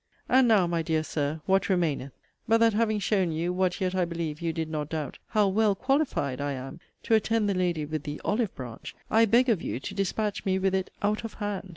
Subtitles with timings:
[0.27, 2.11] And now, (my dear Sir,) what remaineth,
[2.47, 5.75] but that having shown you (what yet, I believe, you did not doubt) how 'well
[5.75, 9.79] qualified' I am to attend the lady with the 'olive branch,' I beg of you
[9.79, 11.69] to dispatch me with it 'out of hand'?